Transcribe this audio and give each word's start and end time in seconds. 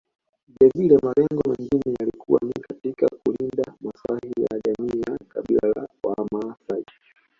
Vilevile 0.47 0.97
malengo 1.03 1.41
mengine 1.49 1.93
yalikuwa 1.99 2.39
ni 2.45 2.53
katika 2.61 3.07
kulinda 3.25 3.63
maslahi 3.81 4.33
ya 4.41 4.59
jamii 4.59 5.01
ya 5.07 5.17
kabila 5.29 5.67
la 5.75 5.87
wamaasai 6.03 6.85